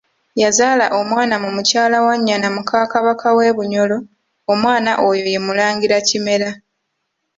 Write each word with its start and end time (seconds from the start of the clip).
Yazaala 0.41 0.85
omwana 0.99 1.35
mu 1.43 1.49
Mukyala 1.55 1.97
Wannyana 2.05 2.47
muka 2.55 2.77
Kabaka 2.93 3.27
w'e 3.37 3.51
Bunyoro, 3.57 3.97
omwana 4.53 4.91
oyo 5.07 5.23
ye 5.33 5.39
Mulangira 5.45 5.97
Kimera. 6.07 6.49